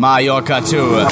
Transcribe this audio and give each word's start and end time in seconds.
Mallorca 0.00 0.62
Tour. 0.62 1.10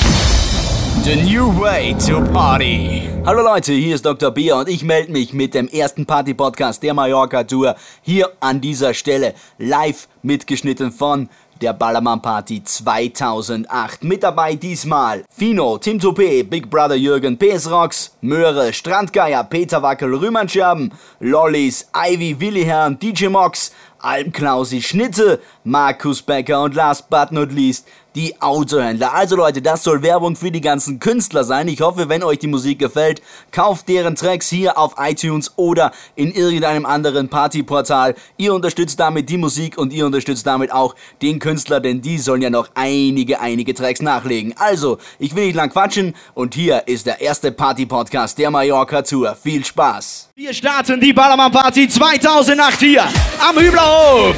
The 1.04 1.14
new 1.22 1.50
way 1.60 1.94
to 2.06 2.24
party. 2.32 3.02
Hallo 3.26 3.42
Leute, 3.42 3.74
hier 3.74 3.94
ist 3.94 4.06
Dr. 4.06 4.30
Bier 4.30 4.56
und 4.56 4.66
ich 4.70 4.82
melde 4.82 5.12
mich 5.12 5.34
mit 5.34 5.52
dem 5.52 5.68
ersten 5.68 6.06
Party-Podcast 6.06 6.82
der 6.82 6.94
Mallorca 6.94 7.44
Tour 7.44 7.76
hier 8.00 8.32
an 8.40 8.62
dieser 8.62 8.94
Stelle 8.94 9.34
live 9.58 10.08
mitgeschnitten 10.22 10.90
von 10.90 11.28
der 11.60 11.74
Ballermann 11.74 12.22
Party 12.22 12.62
2008. 12.62 14.04
Mit 14.04 14.22
dabei 14.22 14.54
diesmal 14.54 15.24
Fino, 15.30 15.76
Tim 15.76 15.98
Toupé, 15.98 16.42
Big 16.44 16.70
Brother 16.70 16.94
Jürgen, 16.94 17.36
PS 17.36 17.70
Rocks, 17.70 18.16
Möhre, 18.20 18.72
Strandgeier, 18.72 19.44
Peter 19.44 19.82
Wackel, 19.82 20.14
Rühmannscherben, 20.14 20.92
Lollis, 21.20 21.88
Ivy, 21.94 22.40
Willi 22.40 22.64
Herrn, 22.64 22.98
DJ 22.98 23.26
Mox, 23.26 23.72
Almklausi, 24.00 24.82
Schnitte, 24.82 25.40
Markus 25.64 26.22
Becker 26.22 26.62
und 26.62 26.74
last 26.74 27.10
but 27.10 27.32
not 27.32 27.52
least 27.52 27.86
die 28.18 28.40
Autohändler. 28.40 29.14
Also 29.14 29.36
Leute, 29.36 29.62
das 29.62 29.84
soll 29.84 30.02
Werbung 30.02 30.34
für 30.34 30.50
die 30.50 30.60
ganzen 30.60 30.98
Künstler 30.98 31.44
sein. 31.44 31.68
Ich 31.68 31.80
hoffe, 31.80 32.08
wenn 32.08 32.24
euch 32.24 32.40
die 32.40 32.48
Musik 32.48 32.80
gefällt, 32.80 33.22
kauft 33.52 33.88
deren 33.88 34.16
Tracks 34.16 34.48
hier 34.48 34.76
auf 34.76 34.94
iTunes 34.98 35.52
oder 35.56 35.92
in 36.16 36.32
irgendeinem 36.32 36.84
anderen 36.84 37.28
Partyportal. 37.28 38.16
Ihr 38.36 38.54
unterstützt 38.54 38.98
damit 38.98 39.28
die 39.28 39.36
Musik 39.36 39.78
und 39.78 39.92
ihr 39.92 40.04
unterstützt 40.04 40.46
damit 40.46 40.72
auch 40.72 40.96
den 41.22 41.38
Künstler, 41.38 41.78
denn 41.78 42.00
die 42.00 42.18
sollen 42.18 42.42
ja 42.42 42.50
noch 42.50 42.70
einige, 42.74 43.40
einige 43.40 43.72
Tracks 43.72 44.02
nachlegen. 44.02 44.52
Also, 44.58 44.98
ich 45.20 45.36
will 45.36 45.46
nicht 45.46 45.56
lang 45.56 45.70
quatschen 45.70 46.16
und 46.34 46.54
hier 46.54 46.88
ist 46.88 47.06
der 47.06 47.20
erste 47.20 47.52
Party-Podcast 47.52 48.36
der 48.38 48.50
Mallorca 48.50 49.02
Tour. 49.02 49.36
Viel 49.40 49.64
Spaß! 49.64 50.30
Wir 50.34 50.54
starten 50.54 51.00
die 51.00 51.12
Ballermann 51.12 51.52
Party 51.52 51.88
2008 51.88 52.78
hier 52.80 53.02
am 53.48 53.56
Hüblerhof. 53.56 53.87
Bitte 53.88 54.34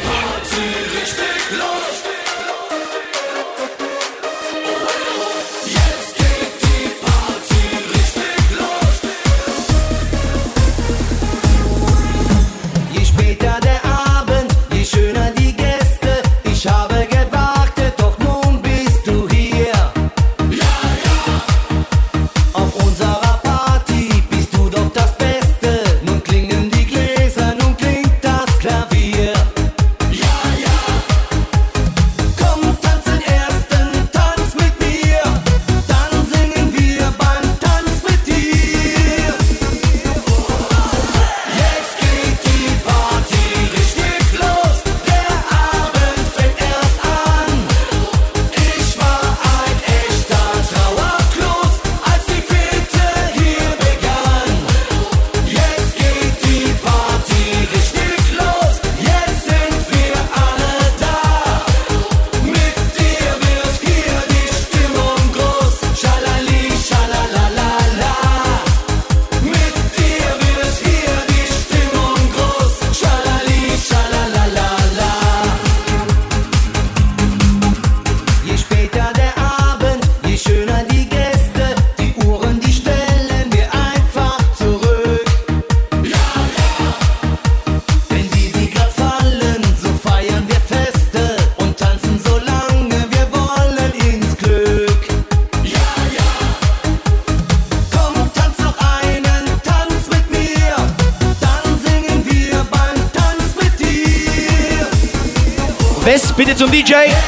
DJ. 106.70 107.19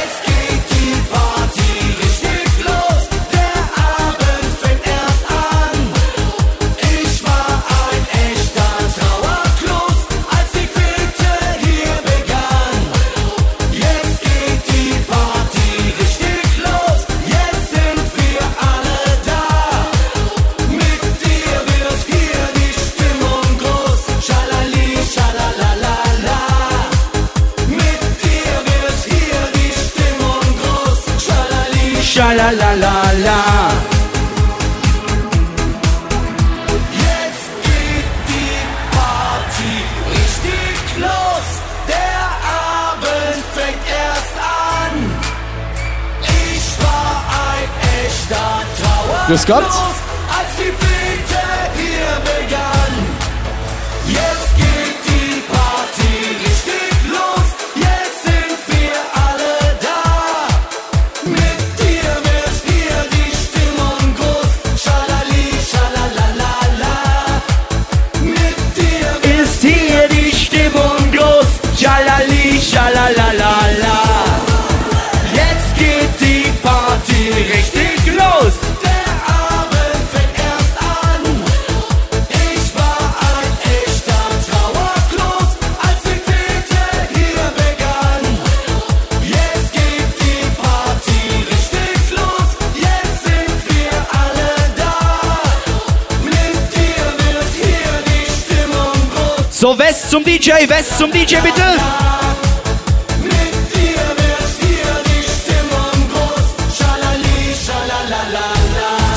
Zum 100.23 100.31
DJ, 100.31 100.51
West 100.69 100.97
zum 100.97 101.11
DJ, 101.11 101.35
bitte. 101.41 101.61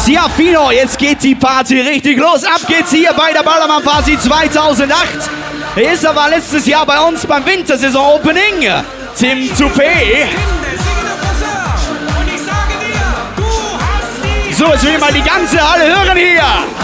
Ja, 0.07 0.29
Fino, 0.29 0.71
jetzt 0.71 0.99
geht 0.99 1.23
die 1.23 1.35
Party 1.35 1.81
richtig 1.81 2.17
los. 2.19 2.45
Ab 2.45 2.61
geht's 2.67 2.93
hier 2.93 3.13
bei 3.13 3.33
der 3.33 3.43
Ballermann 3.43 3.83
Party 3.83 4.19
2008. 4.19 4.97
Ist 5.77 6.07
aber 6.07 6.29
letztes 6.29 6.67
Jahr 6.67 6.87
bei 6.87 6.99
uns 7.01 7.27
beim 7.27 7.45
Wintersaison-Opening. 7.45 8.69
Tim 9.19 9.49
Toupé. 9.57 10.27
So, 14.53 14.67
jetzt 14.73 14.85
will 14.85 14.99
mal 14.99 15.13
die 15.13 15.23
ganze 15.23 15.61
Halle 15.61 15.85
hören 15.85 16.17
hier. 16.17 16.76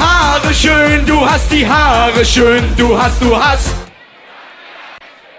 Haare 0.00 0.54
schön, 0.54 1.06
du 1.06 1.28
hast 1.28 1.50
die 1.52 1.66
Haare 1.66 2.24
schön, 2.24 2.64
du 2.76 3.00
hast, 3.00 3.20
du 3.22 3.36
hast. 3.36 3.68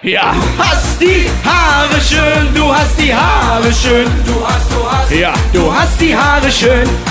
Ja, 0.03 0.33
hast 0.57 1.01
die 1.01 1.29
Haare 1.45 2.01
schön, 2.01 2.53
du 2.55 2.73
hast 2.73 2.99
die 2.99 3.13
Haare 3.13 3.71
schön, 3.73 4.07
du 4.25 4.47
hast, 4.47 4.71
du 4.71 4.91
hast. 4.91 5.11
Ja, 5.11 5.33
du 5.53 5.73
hast 5.73 5.99
die 5.99 6.15
Haare 6.15 6.51
schön. 6.51 7.10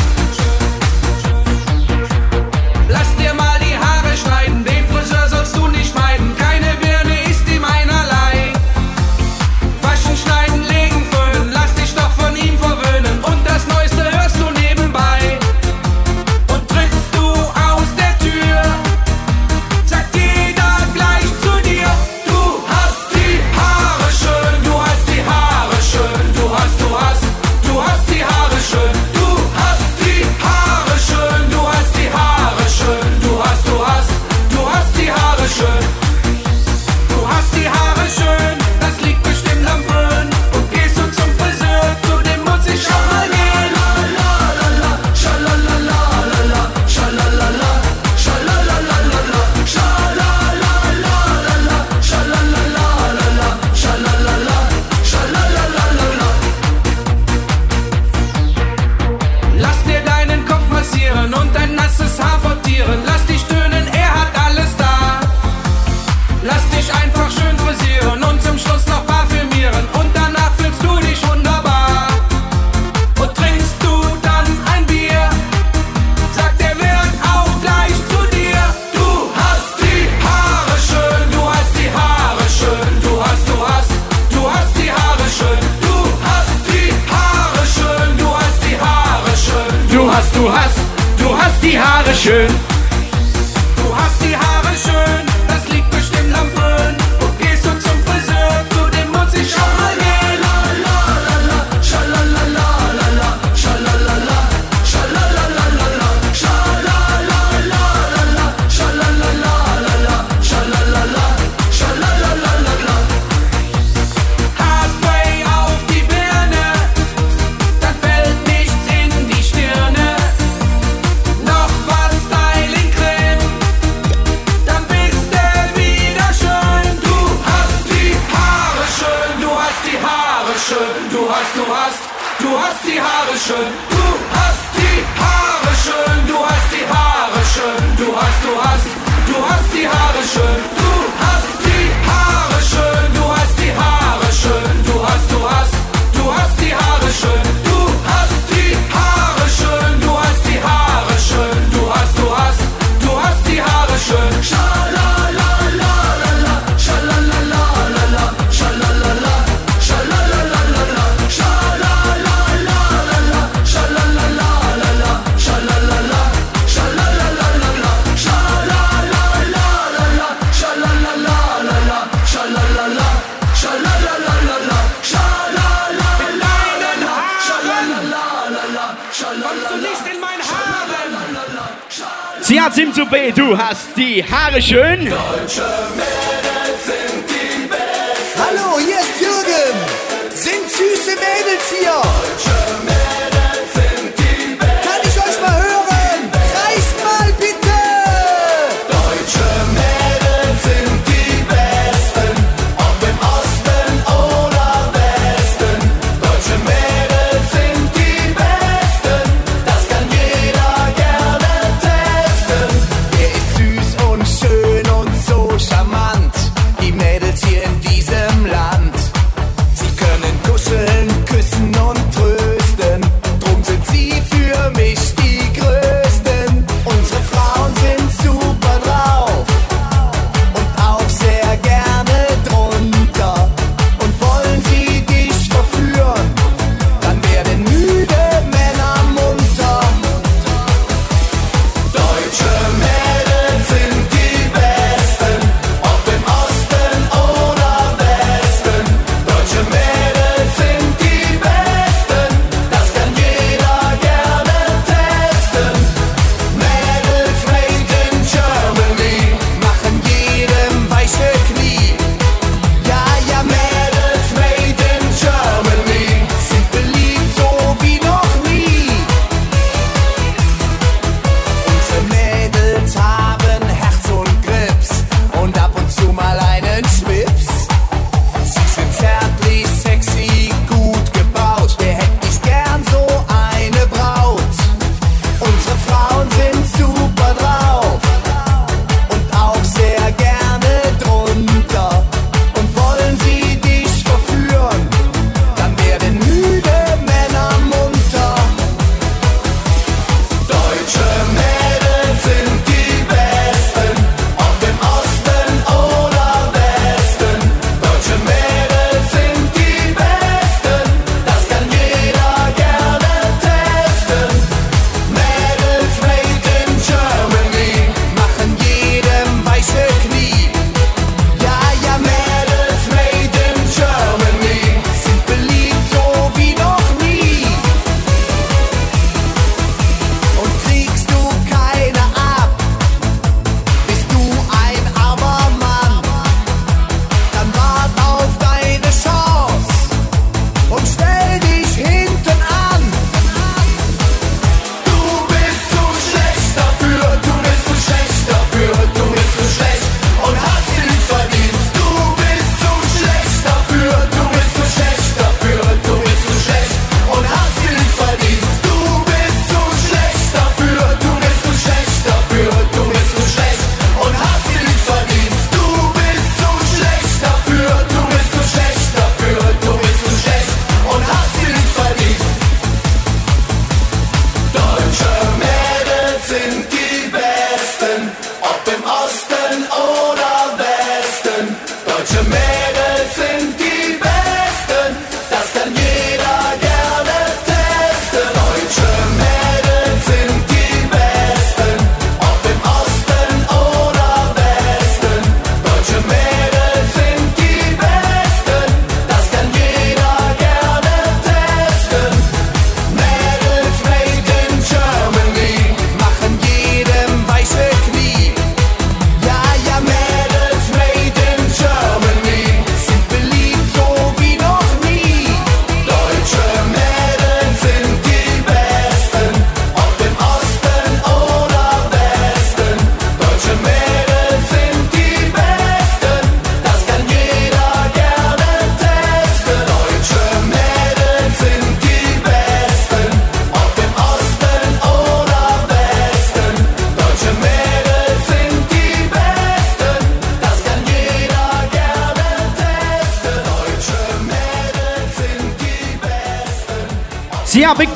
Die 184.00 184.24
Haare 184.24 184.62
schön. 184.62 185.10
Deutsche 185.10 185.62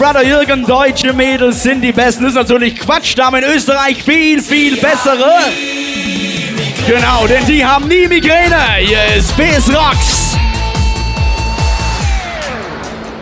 Brother 0.04 0.22
Jürgen, 0.22 0.66
deutsche 0.66 1.14
Mädels 1.14 1.62
sind 1.62 1.80
die 1.80 1.90
Besten. 1.90 2.24
Das 2.24 2.34
ist 2.34 2.36
natürlich 2.36 2.78
Quatsch, 2.78 3.14
da 3.16 3.24
haben 3.24 3.36
in 3.36 3.44
Österreich 3.44 4.02
viel, 4.04 4.42
viel 4.42 4.76
bessere. 4.76 5.32
Genau, 6.86 7.26
denn 7.26 7.46
die 7.46 7.64
haben 7.64 7.88
nie 7.88 8.06
Migräne. 8.06 8.60
Hier 8.80 9.02
ist 9.16 9.34
BS 9.34 9.70
Rocks. 9.74 10.36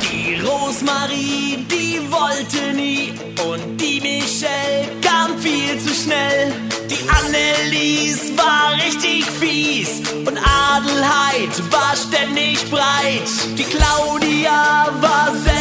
Die 0.03 0.41
Rosmarie, 0.41 1.65
die 1.71 2.01
wollte 2.11 2.75
nie 2.75 3.13
und 3.45 3.81
die 3.81 4.01
Michelle 4.01 4.89
kam 5.03 5.39
viel 5.39 5.79
zu 5.79 5.95
schnell. 5.95 6.53
Die 6.91 7.09
Annelies 7.09 8.33
war 8.37 8.75
richtig 8.75 9.25
fies 9.39 10.01
und 10.27 10.37
Adelheid 10.37 11.63
war 11.71 11.95
ständig 11.95 12.69
breit. 12.69 13.31
Die 13.57 13.63
Claudia 13.63 14.89
war 15.01 15.29
selten 15.45 15.52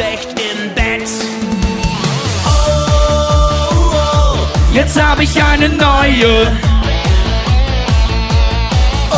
schlecht 0.00 0.28
im 0.32 0.74
Bett. 0.74 1.08
Oh, 2.46 3.84
oh, 3.92 4.36
Jetzt 4.72 5.00
habe 5.00 5.24
ich 5.24 5.42
eine 5.42 5.68
neue. 5.68 6.46
oh, 9.10 9.16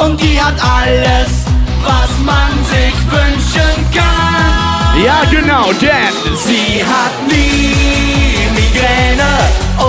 oh. 0.00 0.04
Und 0.04 0.20
die 0.20 0.40
hat 0.40 0.54
alles, 0.62 1.44
was 1.84 2.10
man 2.24 2.52
sich 2.64 2.96
wünschen 3.10 3.86
kann. 3.94 5.04
Ja, 5.04 5.22
genau, 5.30 5.72
denn 5.72 6.36
Sie 6.36 6.82
hat 6.82 7.14
nie 7.28 8.48
Migräne 8.54 9.32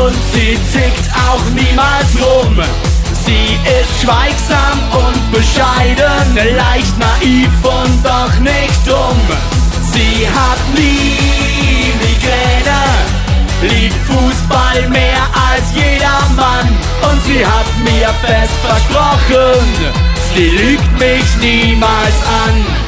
und 0.03 0.15
sie 0.34 0.57
zickt 0.72 1.10
auch 1.15 1.43
niemals 1.55 2.10
rum. 2.22 2.87
Sie 3.27 3.60
ist 3.81 4.01
schweigsam 4.01 4.79
und 4.93 5.31
bescheiden, 5.34 6.55
leicht 6.55 6.98
naiv 6.98 7.50
und 7.62 8.01
doch 8.01 8.39
nicht 8.39 8.88
dumm. 8.88 9.19
Sie 9.91 10.25
hat 10.25 10.60
nie 10.74 11.91
Migräne, 12.00 12.79
liebt 13.63 13.98
Fußball 14.07 14.88
mehr 14.88 15.24
als 15.51 15.75
jeder 15.75 16.22
Mann 16.38 16.69
und 17.12 17.22
sie 17.25 17.46
hat 17.46 17.67
mir 17.84 18.07
fest 18.25 18.53
versprochen, 18.65 19.62
sie 20.34 20.48
lügt 20.48 20.98
mich 20.98 21.36
niemals 21.41 22.15
an. 22.46 22.87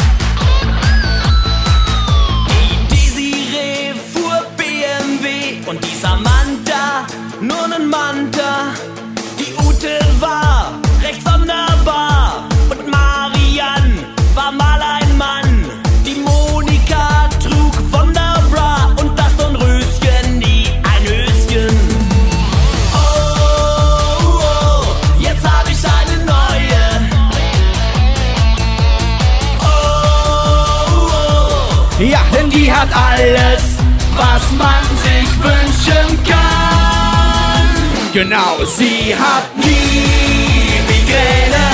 Genau 38.30 38.64
Sie 38.64 39.16
hat 39.16 39.56
nie 39.58 40.70
Migräne 40.88 41.68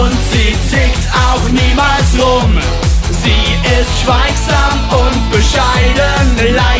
und 0.00 0.16
sie 0.30 0.54
zickt 0.70 1.04
auch 1.12 1.48
niemals 1.48 2.08
rum. 2.22 2.58
Sie 3.22 3.46
ist 3.76 4.02
schweigsam 4.02 4.74
und 4.90 5.30
bescheiden, 5.32 6.54
leicht 6.54 6.75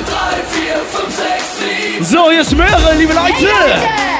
3, 0.09 0.43
4, 0.49 0.75
5, 0.75 1.15
6, 1.15 1.59
7. 1.99 2.03
So, 2.03 2.31
hier 2.31 2.41
ist 2.41 2.55
Möhre, 2.55 2.95
liebe 2.97 3.13
Leute. 3.13 3.33
Hey 3.33 3.43
Leute, 3.43 4.18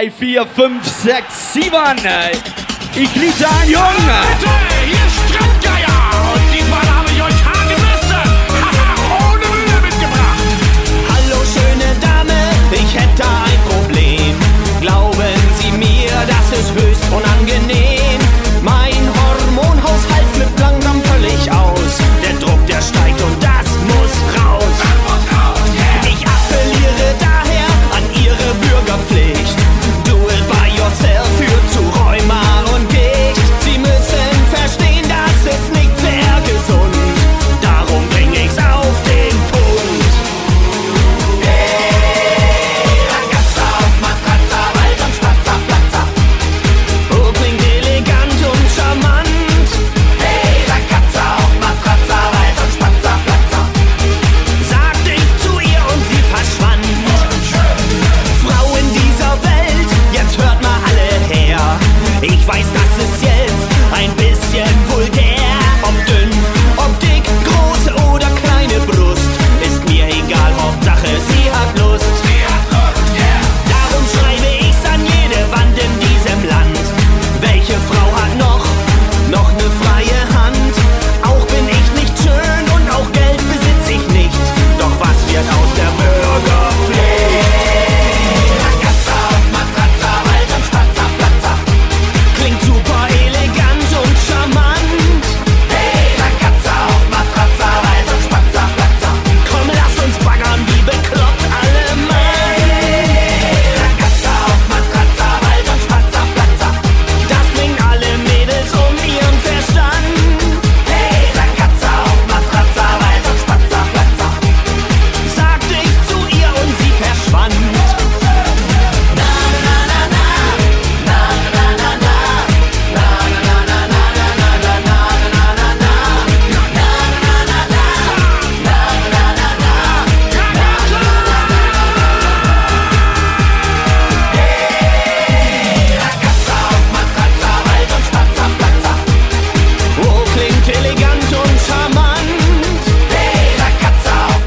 2, 0.00 0.08
3, 0.08 0.10
4, 0.10 0.46
5, 0.46 0.82
6, 0.82 1.52
7. 1.52 1.72
Ich 2.94 3.14
liebe 3.14 3.48
ein 3.62 3.68
Junge. 3.68 4.69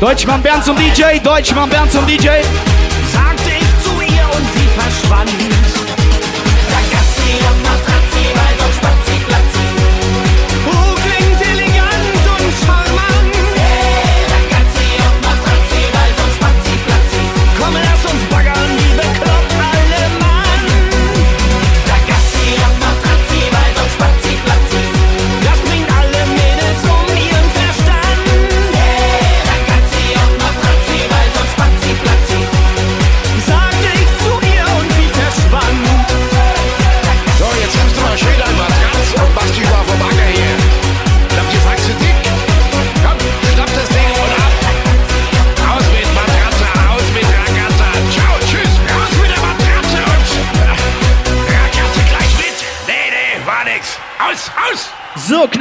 Deutschmann 0.03 0.43
Bernd 0.43 0.65
zum 0.65 0.75
DJ, 0.75 1.17
Deutschmann 1.23 1.69
Bernd 1.69 1.89
zum 1.89 2.05
DJ. 2.05 2.27
sagte 3.13 3.51
ich 3.57 3.83
zu 3.85 4.01
ihr 4.01 4.25
und 4.35 4.45
sie 4.53 4.67
verschwand. 4.77 5.52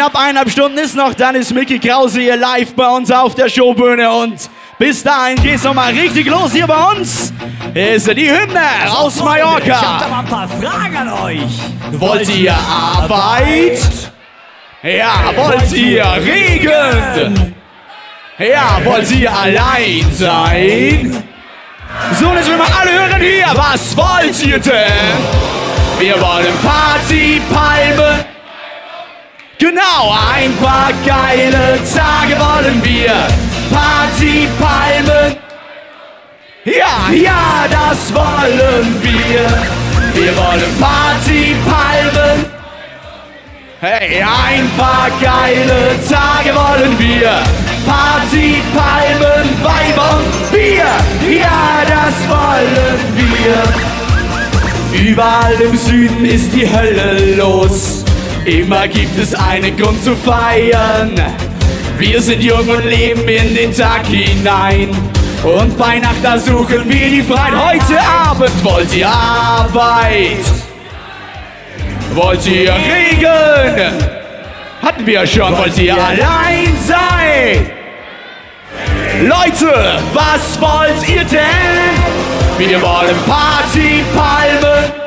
Knapp 0.02 0.16
eineinhalb 0.16 0.50
Stunden 0.50 0.78
ist 0.78 0.96
noch, 0.96 1.14
dann 1.14 1.36
ist 1.36 1.54
Mickey 1.54 1.78
Krause 1.78 2.20
hier 2.20 2.36
live 2.36 2.74
bei 2.74 2.88
uns 2.88 3.08
auf 3.12 3.36
der 3.36 3.48
Showbühne 3.48 4.10
und 4.10 4.50
bis 4.76 5.04
dahin 5.04 5.40
geht's 5.40 5.62
nochmal 5.62 5.92
richtig 5.92 6.26
los 6.26 6.50
hier 6.50 6.66
bei 6.66 6.90
uns. 6.90 7.32
Hier 7.72 7.92
ist 7.94 8.08
die 8.08 8.28
Hymne 8.28 8.60
aus 8.90 9.14
Ich 9.14 9.22
hab 9.22 9.28
da 9.28 9.44
Mallorca. 9.44 10.08
mal 10.10 10.18
ein 10.18 10.26
paar 10.26 10.48
Fragen 10.48 10.96
an 10.96 11.08
euch. 11.22 11.42
Wollt 11.92 12.28
ihr 12.34 12.52
Arbeit? 12.52 13.80
Ja, 14.82 15.30
wollt 15.36 15.72
ihr 15.72 16.04
Regen? 16.04 17.54
Ja, 18.38 18.80
wollt 18.84 19.08
ihr 19.12 19.32
allein 19.32 20.04
sein? 20.18 21.24
So, 22.18 22.32
jetzt 22.32 22.48
will 22.48 22.56
mal 22.56 22.66
alle 22.80 22.90
hören 22.90 23.20
hier. 23.20 23.46
Was 23.54 23.96
wollt 23.96 24.44
ihr 24.44 24.58
denn? 24.58 24.82
Wir 26.00 26.20
wollen 26.20 26.58
Partypalmen. 26.60 28.31
Genau, 29.62 30.12
ein 30.34 30.56
paar 30.56 30.90
geile 31.06 31.78
Tage 31.94 32.34
wollen 32.36 32.82
wir. 32.82 33.28
Partypalmen. 33.70 35.36
Ja, 36.64 37.12
ja, 37.12 37.68
das 37.70 38.12
wollen 38.12 39.00
wir. 39.00 40.20
Wir 40.20 40.36
wollen 40.36 40.78
Partypalmen. 40.80 42.44
Hey, 43.78 44.20
ein 44.20 44.68
paar 44.76 45.08
geile 45.20 45.94
Tage 46.10 46.52
wollen 46.56 46.98
wir. 46.98 47.44
Partypalmen, 47.86 49.48
Weiber 49.62 50.18
und 50.18 50.50
Bier. 50.50 50.90
Ja, 51.38 51.84
das 51.86 52.14
wollen 52.28 52.98
wir. 53.14 53.62
Überall 55.08 55.54
im 55.60 55.76
Süden 55.76 56.24
ist 56.24 56.52
die 56.52 56.68
Hölle 56.68 57.36
los. 57.36 58.01
Immer 58.44 58.88
gibt 58.88 59.16
es 59.18 59.34
einen 59.34 59.76
Grund 59.76 60.02
zu 60.02 60.16
feiern. 60.16 61.12
Wir 61.96 62.20
sind 62.20 62.42
jung 62.42 62.68
und 62.68 62.84
leben 62.84 63.28
in 63.28 63.54
den 63.54 63.72
Tag 63.72 64.04
hinein. 64.06 64.90
Und 65.44 65.78
bei 65.78 66.00
Nacht 66.00 66.16
da 66.22 66.36
suchen 66.36 66.88
wir 66.88 67.08
die 67.08 67.22
Freiheit. 67.22 67.52
Heute 67.54 68.00
Abend 68.00 68.64
wollt 68.64 68.92
ihr 68.94 69.08
Arbeit. 69.08 70.44
Wollt 72.14 72.46
ihr 72.46 72.72
Regen? 72.72 73.92
Hatten 74.82 75.06
wir 75.06 75.24
schon. 75.24 75.56
Wollt 75.56 75.78
ihr 75.78 75.94
allein 75.94 76.76
sein? 76.84 77.70
Leute, 79.22 80.00
was 80.12 80.60
wollt 80.60 81.08
ihr 81.08 81.24
denn? 81.24 82.58
Wir 82.58 82.82
wollen 82.82 83.16
Partypalmen. 83.24 85.01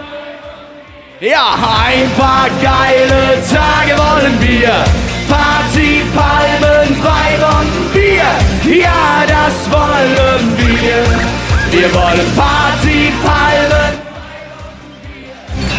Ja, 1.21 1.55
ein 1.87 2.11
paar 2.17 2.49
geile 2.61 3.41
Tage 3.49 3.97
wollen 3.97 4.37
wir. 4.41 4.83
Partypalmen, 5.29 7.03
Wein 7.03 7.41
und 7.57 7.93
Bier. 7.93 8.81
Ja, 8.81 9.23
das 9.25 9.71
wollen 9.71 10.57
wir. 10.57 11.79
Wir 11.79 11.93
wollen 11.93 12.35
Partypalmen. 12.35 13.97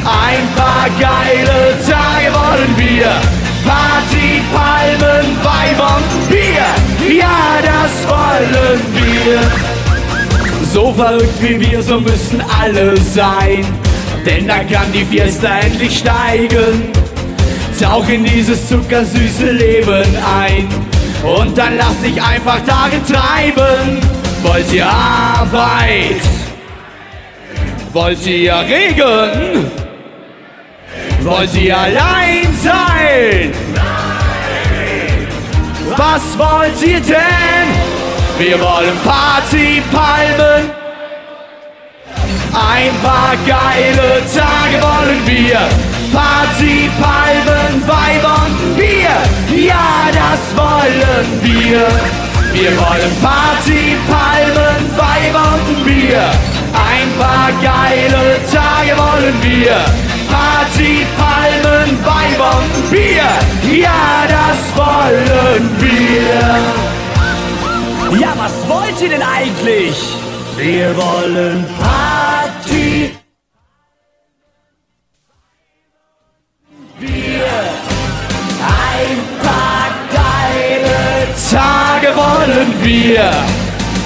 Ein 0.07 0.49
paar 0.57 0.89
geile 0.99 1.77
Tage 1.85 2.33
wollen 2.33 2.75
wir. 2.79 3.11
Party, 3.63 4.41
Palmen, 4.55 5.37
Wein 5.45 5.79
und 5.79 6.31
Bier. 6.31 7.15
Ja, 7.15 7.59
das 7.61 8.09
wollen 8.09 8.81
wir. 8.95 9.41
So 10.73 10.95
verrückt 10.95 11.43
wie 11.43 11.61
wir, 11.61 11.83
so 11.83 12.01
müssen 12.01 12.43
alle 12.59 12.97
sein. 12.97 13.86
Denn 14.27 14.49
da 14.49 14.59
kann 14.65 14.93
die 14.93 15.05
Fiesta 15.05 15.61
endlich 15.61 15.99
steigen. 15.99 16.91
Tauch 17.81 18.09
in 18.09 18.25
dieses 18.25 18.69
zuckersüße 18.69 19.53
Leben 19.53 20.05
ein. 20.43 20.69
Und 21.23 21.57
dann 21.57 21.77
lass 21.77 22.01
dich 22.03 22.21
einfach 22.21 22.59
darin 22.67 23.07
treiben. 23.07 24.01
Wollt 24.43 24.73
ihr 24.73 24.87
Arbeit? 24.87 26.21
Wollt 27.93 28.27
ihr 28.27 28.55
Regen? 28.69 29.71
Wollt 31.21 31.55
ihr 31.55 31.79
allein 31.79 32.49
sein? 32.63 33.53
Was 35.97 36.37
wollt 36.37 36.83
ihr 36.83 37.01
denn? 37.01 37.69
Wir 38.39 38.61
wollen 38.61 38.97
Partypalmen. 39.05 40.86
Ein 42.57 42.95
paar 43.03 43.37
geile 43.47 44.23
Tage 44.35 44.77
wollen 44.83 45.27
wir. 45.27 45.61
Partypalmen, 46.11 47.87
Weib 47.87 48.25
und 48.25 48.77
Bier. 48.77 49.17
Ja, 49.55 50.09
das 50.11 50.41
wollen 50.57 51.29
wir. 51.43 51.87
Wir 52.55 52.71
wollen 52.79 53.13
Partypalmen, 53.21 54.81
Weib 54.97 55.37
und 55.53 55.85
Bier. 55.85 56.31
Ein 56.73 57.09
paar 57.19 57.53
geile 57.63 58.41
Tage 58.51 58.97
wollen 58.97 59.37
wir. 59.43 59.77
Party, 60.33 61.07
Palmen, 61.19 61.99
Weib 62.05 62.41
und 62.55 62.91
Bier. 62.91 63.31
Ja, 63.83 64.27
das 64.29 64.59
wollen 64.75 65.65
wir. 65.79 66.41
Ja, 68.19 68.33
was 68.39 68.55
wollt 68.67 68.99
ihr 69.03 69.11
denn 69.11 69.23
eigentlich? 69.23 69.97
Wir 70.57 70.97
wollen 70.97 71.67
Party. 71.79 72.06
Tage 81.51 82.09
wollen 82.17 82.75
wir. 82.83 83.31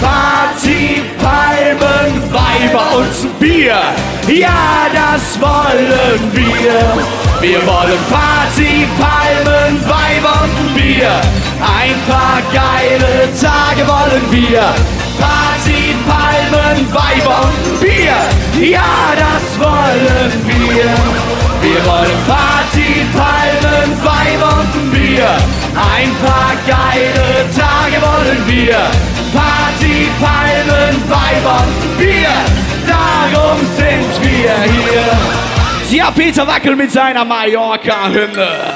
Party, 0.01 1.03
Palmen, 1.19 2.23
Weiber 2.33 2.99
und 2.99 3.39
Bier. 3.39 3.81
Ja, 4.29 4.87
das 4.93 5.41
wollen 5.41 6.21
wir. 6.33 7.41
Wir 7.41 7.67
wollen 7.67 7.99
Party, 8.11 8.87
Palmen, 8.99 9.81
Weiber 9.89 10.43
und 10.43 10.75
Bier. 10.75 11.13
Ein 11.61 11.97
paar 12.07 12.43
geile 12.53 13.29
Tage 13.41 13.89
wollen 13.89 14.31
wir. 14.31 14.75
Party, 15.19 15.95
Palmen, 16.07 16.93
Weiber 16.93 17.41
und 17.45 17.81
Bier. 17.81 18.71
Ja, 18.71 19.15
das 19.17 19.59
wollen 19.59 20.33
wir. 20.47 20.91
Wir 21.63 21.87
wollen 21.87 22.19
Party, 22.27 23.07
Palmen, 23.17 24.05
Weiber 24.05 24.47
und 24.47 24.60
Bier. 24.60 24.60
Ein 25.19 26.15
paar 26.25 26.55
geile 26.67 27.45
Tage 27.51 28.01
wollen 28.01 28.47
wir. 28.47 28.77
Party, 29.33 30.09
Palmen, 30.21 30.97
Weiber 31.09 31.65
Bier. 31.99 32.29
Darum 32.87 33.59
sind 33.77 34.23
wir 34.23 34.55
hier. 34.63 35.99
Ja, 35.99 36.11
Peter 36.13 36.47
Wackel 36.47 36.77
mit 36.77 36.93
seiner 36.93 37.25
Mallorca-Hymne. 37.25 38.75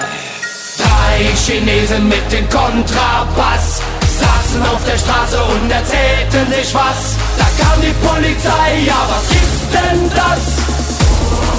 Drei 0.76 1.36
Chinesen 1.36 2.08
mit 2.08 2.32
dem 2.32 2.48
Kontrabass 2.48 3.80
saßen 4.00 4.62
auf 4.62 4.84
der 4.84 4.98
Straße 4.98 5.40
und 5.40 5.70
erzählten 5.70 6.52
sich 6.52 6.74
was. 6.74 7.16
Da 7.38 7.44
kam 7.62 7.80
die 7.80 7.94
Polizei, 8.04 8.80
ja, 8.84 9.06
was 9.08 9.30
ist 9.30 9.72
denn 9.72 10.10
das? 10.10 10.56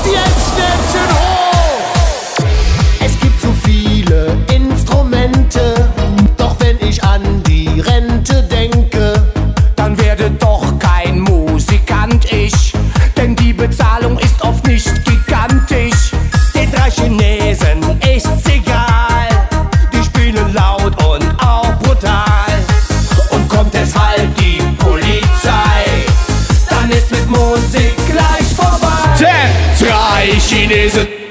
Jetzt 0.05 0.53
Stäbchen 0.53 1.17
hoch! 1.17 1.54
Instrumente, 5.05 5.89
doch 6.35 6.55
wenn 6.59 6.77
ich 6.87 7.03
an 7.03 7.43
die 7.43 7.79
Rente 7.79 8.41
denke, 8.43 9.13
Dann 9.75 9.95
werde 9.99 10.31
doch 10.31 10.79
kein 10.79 11.19
Musikant 11.19 12.25
ich, 12.31 12.73
denn 13.15 13.35
die 13.35 13.53
Bezahlung 13.53 14.17
ist 14.17 14.41
oft 14.41 14.65
nicht 14.65 14.89
gigantisch. 15.05 16.11
den 16.55 16.71
drei 16.71 16.89
Chinesen 16.89 17.83
ist's 18.15 18.47
egal. 18.47 19.27
Die 19.93 20.03
spielen 20.03 20.53
laut 20.53 20.93
und 21.03 21.29
auch 21.39 21.71
brutal. 21.83 22.55
Und 23.29 23.47
kommt 23.47 23.73
deshalb 23.75 24.35
die 24.37 24.59
Polizei, 24.79 25.85
dann 26.69 26.89
ist 26.89 27.11
mit 27.11 27.29
Musik 27.29 27.93
gleich 28.09 28.55
vorbei. 28.55 28.87
Denn 29.19 29.87
drei 29.87 30.39
Chinesen 30.39 31.24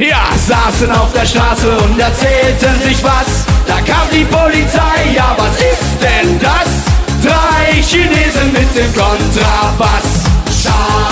ja, 0.00 0.30
saßen 0.34 0.90
auf 0.92 1.12
der 1.12 1.26
Straße 1.26 1.76
und 1.76 2.00
erzählten 2.00 2.80
sich 2.82 3.04
was. 3.04 3.44
Da 3.66 3.82
kam 3.82 4.08
die 4.10 4.24
Polizei, 4.24 5.12
ja 5.14 5.36
was 5.36 5.54
ist 5.56 6.00
denn 6.00 6.40
das? 6.40 6.86
Drei 7.22 7.82
Chinesen 7.82 8.50
mit 8.50 8.74
dem 8.74 8.94
Kontrabass. 8.94 10.24
Schau. 10.62 11.09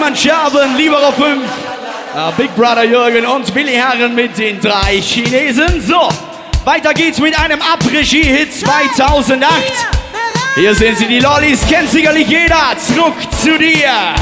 Simon 0.00 0.16
Scherben, 0.16 0.76
lieber 0.78 0.96
auf 0.96 1.14
ah, 2.14 2.32
5, 2.32 2.36
Big 2.38 2.56
Brother 2.56 2.84
Jürgen 2.84 3.26
und 3.26 3.54
Willi 3.54 3.72
Herren 3.72 4.14
mit 4.14 4.38
den 4.38 4.58
drei 4.58 4.98
Chinesen. 4.98 5.86
So, 5.86 6.08
weiter 6.64 6.94
geht's 6.94 7.18
mit 7.18 7.38
einem 7.38 7.60
Abregie-Hit 7.60 8.50
2008. 8.50 9.52
Hier 10.54 10.74
sehen 10.74 10.96
Sie 10.96 11.06
die 11.06 11.20
Lollis, 11.20 11.66
kennt 11.68 11.90
sicherlich 11.90 12.26
jeder. 12.28 12.74
Zurück 12.78 13.14
zu 13.42 13.58
dir. 13.58 14.14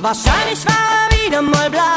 Wahrscheinlich 0.00 0.64
war 0.64 0.74
er 1.10 1.26
wieder 1.26 1.42
mal 1.42 1.68
blau. 1.68 1.95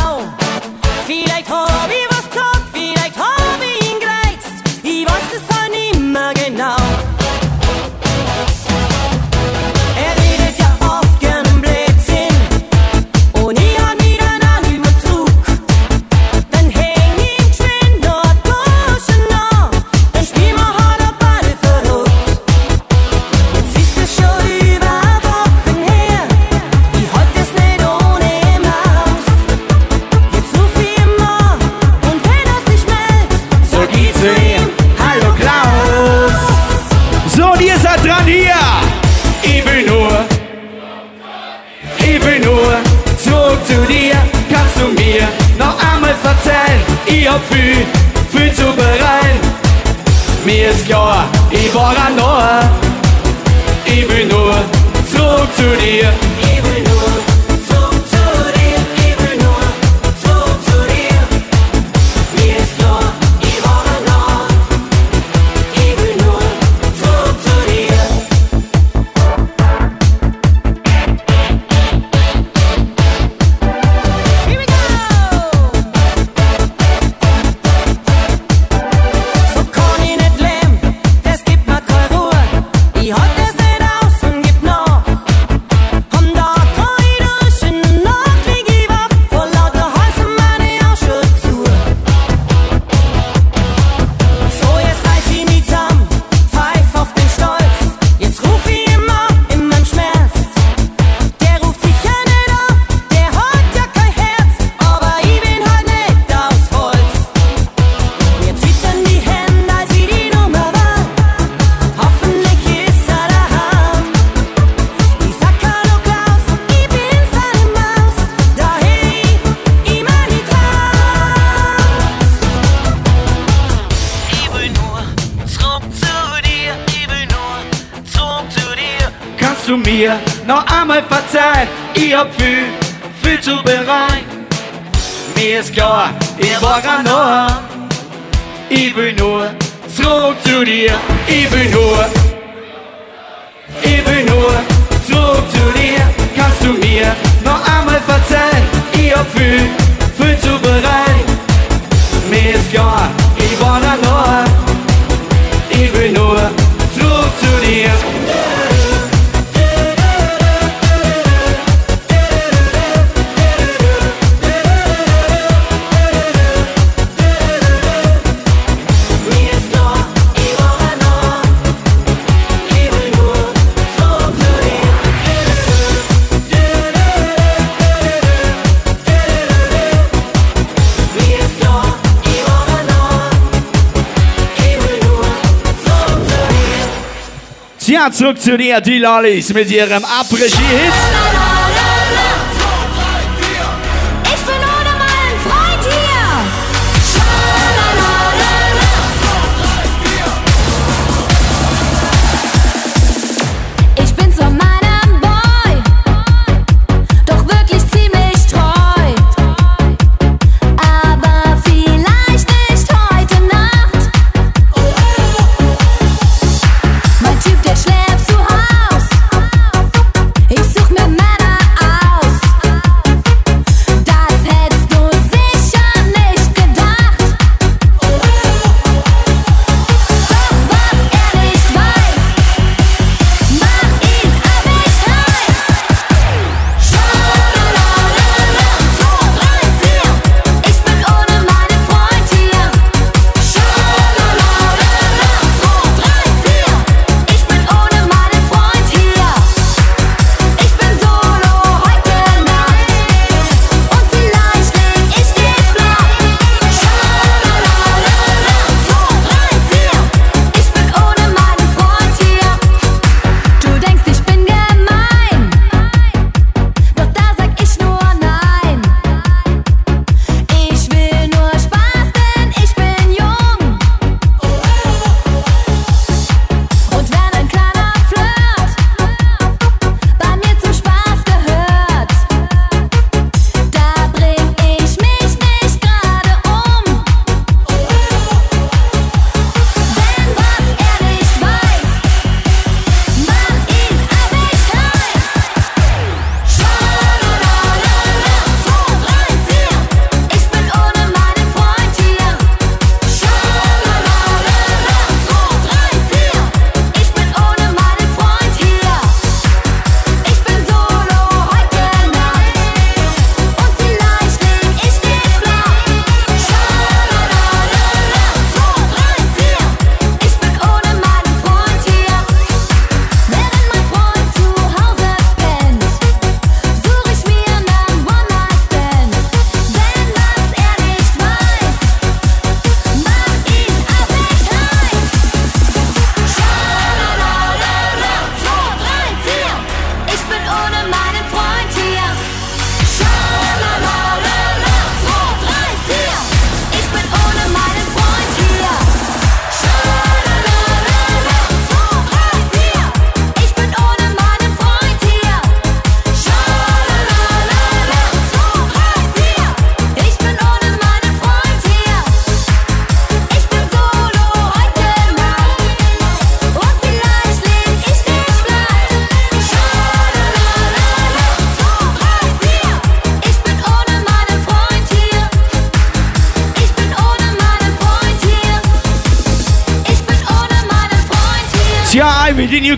Zurück 188.11 188.41
zu 188.41 188.57
dir, 188.57 188.81
die 188.81 188.97
Lollis, 188.97 189.53
mit 189.53 189.69
ihrem 189.69 190.03
Abregie-Hit. 190.03 191.28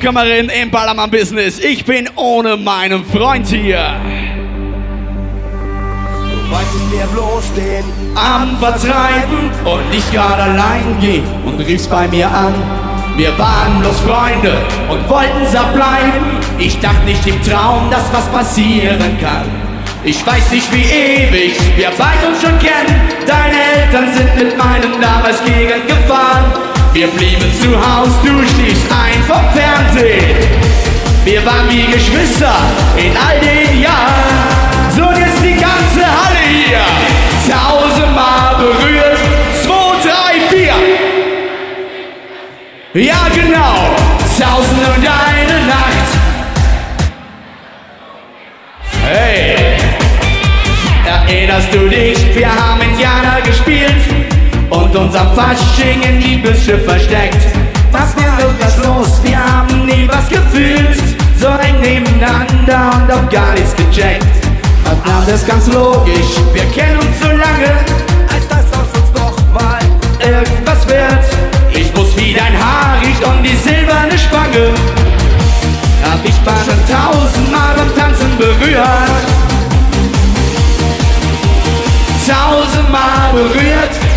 Newcomerin 0.02 0.50
im 0.50 0.72
Ballermann-Business. 0.72 1.60
Ich 1.60 1.86
bin 1.86 2.10
ohne 2.16 2.58
meinen 2.58 3.06
Freund 3.06 3.46
hier. 3.46 3.96
Wolltest 6.50 6.92
mir 6.92 7.06
bloß 7.14 7.54
den 7.56 7.84
Am 8.16 8.58
Vertreiben 8.58 9.52
und 9.64 9.90
nicht 9.92 10.12
gerade 10.12 10.42
allein 10.42 10.98
gehen 11.00 11.24
und 11.46 11.60
riefst 11.60 11.92
bei 11.92 12.08
mir 12.08 12.28
an. 12.28 12.54
Wir 13.16 13.38
waren 13.38 13.80
bloß 13.80 14.00
Freunde 14.00 14.54
und 14.90 15.08
wollten's 15.08 15.56
auch 15.56 15.72
bleiben. 15.72 16.40
Ich 16.58 16.80
dachte 16.80 17.06
nicht 17.06 17.26
im 17.28 17.40
Traum, 17.44 17.88
dass 17.92 18.12
was 18.12 18.28
passieren 18.30 19.20
kann. 19.22 19.46
Ich 20.04 20.26
weiß 20.26 20.52
nicht 20.52 20.74
wie 20.74 20.82
ewig 20.82 21.54
wir 21.78 21.92
beide 21.96 22.28
uns 22.28 22.42
schon 22.42 22.58
kennen. 22.58 23.00
Deine 23.28 23.56
Eltern 23.76 24.12
sind 24.16 24.36
mit 24.36 24.58
meinen 24.58 25.00
damals 25.00 25.44
gegengefahren. 25.44 26.71
Wir 26.94 27.08
blieben 27.08 27.50
zu 27.54 27.70
Haus, 27.70 28.10
du 28.22 28.46
stichst 28.46 28.86
ein 28.92 29.24
vom 29.24 29.50
Fernsehen. 29.54 30.36
Wir 31.24 31.46
waren 31.46 31.70
wie 31.70 31.86
Geschwister 31.86 32.54
in 32.98 33.16
all 33.16 33.40
den 33.40 33.82
Jahren. 33.82 34.92
So 34.94 35.04
jetzt 35.18 35.42
die 35.42 35.54
ganze 35.54 36.06
Halle 36.06 36.44
hier. 36.50 36.84
Tausendmal 37.50 38.56
berührt. 38.58 39.18
Zwei, 39.64 40.02
drei, 40.04 40.42
vier. 40.54 40.76
Ja, 43.02 43.28
genau. 43.34 43.96
Tausend 44.38 44.80
und 44.80 45.08
eine 45.08 45.66
Nacht. 45.68 46.10
Hey. 49.08 49.78
Erinnerst 51.06 51.74
du 51.74 51.88
dich? 51.88 52.36
Wir 52.36 52.50
haben 52.50 52.82
Indianer 52.82 53.40
gespielt 53.46 54.41
und 54.72 54.96
uns 54.96 55.16
am 55.16 55.36
Fasching 55.36 56.02
in 56.02 56.20
die 56.20 56.38
Büsche 56.38 56.80
versteckt. 56.80 57.46
Was 57.92 58.16
war 58.16 58.38
wirklich 58.38 58.86
los? 58.86 59.22
Wir 59.24 59.38
haben 59.38 59.86
nie 59.86 60.10
was 60.12 60.28
gefühlt. 60.28 60.98
So 61.38 61.48
eng 61.48 61.80
nebeneinander 61.82 62.92
und 62.96 63.12
auch 63.12 63.30
gar 63.30 63.54
nichts 63.54 63.76
gecheckt. 63.76 64.26
Nahm 65.06 65.26
das 65.26 65.46
ganz 65.46 65.68
logisch. 65.68 66.36
Wir 66.54 66.64
kennen 66.66 66.98
uns 66.98 67.20
so 67.20 67.28
lange, 67.28 67.74
als 68.32 68.48
dass 68.48 68.66
aus 68.80 68.88
uns 69.00 69.12
noch 69.20 69.36
mal 69.54 69.80
irgendwas 70.20 70.88
wird. 70.88 71.26
Ich 71.72 71.94
muss 71.96 72.16
wie 72.16 72.34
dein 72.34 72.54
Haar 72.54 73.02
riecht 73.02 73.24
um 73.26 73.44
die 73.44 73.56
silberne 73.56 74.18
Spange. 74.18 74.74
Hab 76.04 76.24
ich 76.24 76.36
mal 76.46 76.64
schon 76.66 76.80
tausendmal 76.88 77.76
beim 77.76 77.96
Tanzen 77.96 78.38
berührt. 78.38 79.26
Tausendmal 82.28 83.34
berührt. 83.34 84.11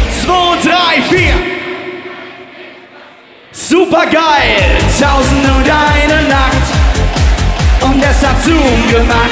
Drei, 0.64 1.02
vier. 1.10 1.34
Super 3.52 4.06
geil. 4.06 4.78
Tausend 4.98 5.44
und 5.44 5.70
eine 5.70 6.26
Nacht. 6.26 6.68
Und 7.82 8.02
es 8.02 8.26
hat 8.26 8.42
Zoom 8.42 8.88
gemacht. 8.90 9.28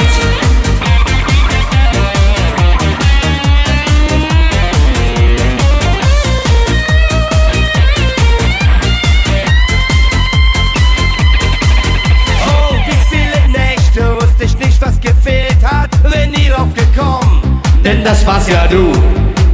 Oh, 12.46 12.74
wie 12.84 12.98
viele 13.08 13.48
Nächte 13.48 14.16
wusste 14.16 14.44
ich 14.44 14.58
nicht, 14.58 14.82
was 14.82 15.00
gefehlt 15.00 15.64
hat, 15.64 15.88
wenn 16.02 16.30
nie 16.32 16.50
drauf 16.50 16.68
gekommen. 16.74 17.62
Denn 17.82 18.04
das 18.04 18.26
war's 18.26 18.46
ja 18.50 18.66
du. 18.66 18.92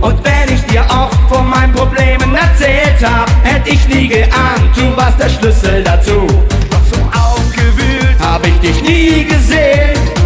Und 0.00 0.24
wenn 0.24 0.54
ich 0.54 0.57
dir 0.68 0.84
oft 0.90 1.18
von 1.28 1.48
meinen 1.48 1.72
Problemen 1.72 2.34
erzählt 2.34 3.02
hab, 3.02 3.30
hätte 3.42 3.70
ich 3.70 3.88
nie 3.88 4.08
geahnt, 4.08 4.76
du 4.76 4.96
warst 4.96 5.20
der 5.20 5.28
Schlüssel 5.28 5.82
dazu. 5.82 6.26
Doch 6.70 6.84
so 6.90 7.00
aufgewühlt, 7.18 8.16
Hab 8.20 8.46
ich 8.46 8.58
dich 8.60 8.82
nie 8.82 9.24
gesehen. 9.24 10.17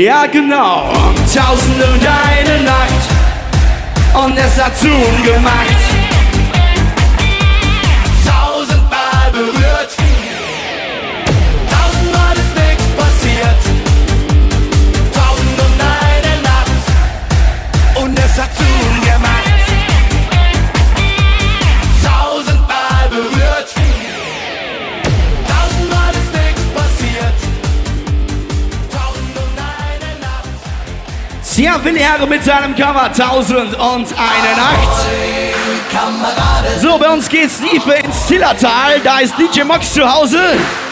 Ja, 0.00 0.24
genau. 0.24 0.90
Tausend 1.26 1.76
und 1.76 2.00
eine 2.00 2.62
Nacht. 2.64 4.24
Und 4.24 4.34
es 4.38 4.58
hat 4.58 4.74
Zoom 4.78 5.22
gemacht. 5.22 5.89
Herre 31.96 32.26
mit 32.26 32.44
seinem 32.44 32.74
Cover 32.74 33.12
eine 34.12 34.56
Nacht. 34.56 35.06
So, 36.80 36.98
bei 36.98 37.08
uns 37.08 37.28
geht's 37.28 37.60
tiefer 37.60 37.96
ins 38.04 38.26
Zillertal. 38.26 39.00
Da 39.02 39.20
ist 39.20 39.34
DJ 39.38 39.62
Mox 39.62 39.92
zu 39.94 40.02
Hause. 40.02 40.38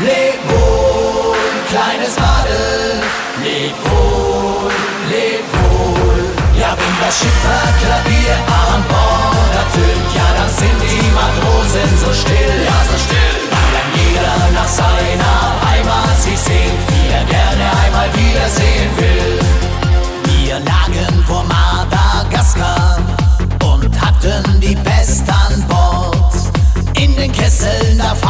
Leb 0.01 0.39
wohl, 0.49 1.37
kleines 1.69 2.17
Madel, 2.19 3.03
leb 3.43 3.75
wohl, 3.85 4.71
leb 5.11 5.45
wohl. 5.53 6.61
Ja, 6.61 6.77
wenn 6.77 7.07
das 7.07 7.19
Schiff 7.19 7.45
Klavier 7.81 8.35
an 8.75 8.83
Bord 8.89 9.55
ertönt, 9.55 10.15
ja, 10.15 10.27
dann 10.39 10.51
sind 10.51 10.81
die 10.83 11.11
Matrosen 11.15 11.99
so 11.99 12.13
still, 12.13 12.65
ja, 12.65 12.73
so 12.91 12.99
still. 12.99 13.18
wonderful. 27.99 28.28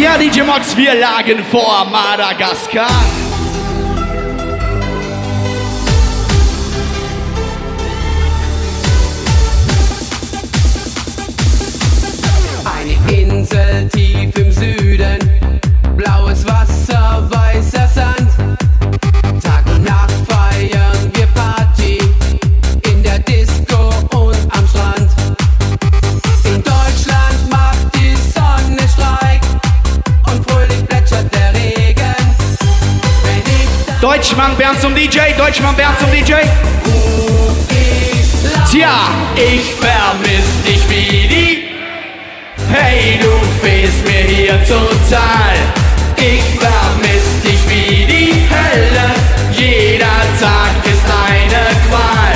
Ja, 0.00 0.16
DJ 0.16 0.40
Mox, 0.44 0.74
wir 0.78 0.94
lagen 0.94 1.44
vor 1.50 1.84
Madagaskar. 1.84 2.88
Eine 12.64 13.14
Insel 13.14 13.90
tief 13.90 14.34
im 14.38 14.50
Süden. 14.50 15.29
Deutschmann 34.40 34.56
Bernd 34.56 34.80
zum 34.80 34.94
DJ, 34.94 35.18
Deutschmann 35.36 35.76
Bernd 35.76 36.00
zum 36.00 36.10
DJ. 36.10 36.32
Tja, 38.70 39.10
ich 39.36 39.74
vermiss 39.74 40.62
dich 40.66 40.88
wie 40.88 41.28
die. 41.28 41.68
Hey, 42.72 43.18
du 43.20 43.28
fehlst 43.60 44.02
mir 44.06 44.34
hier 44.34 44.64
total. 44.64 45.56
Ich 46.16 46.42
vermiss 46.58 47.42
dich 47.44 47.68
wie 47.68 48.06
die 48.06 48.48
Hölle. 48.48 49.10
Jeder 49.52 50.06
Tag 50.40 50.70
ist 50.86 51.04
eine 51.04 51.66
Qual. 51.90 52.29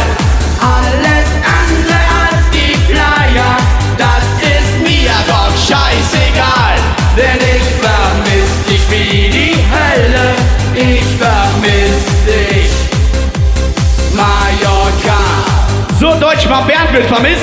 Schwab 16.44 16.66
Bernd 16.66 16.92
wird 16.92 17.06
vermisst. 17.06 17.40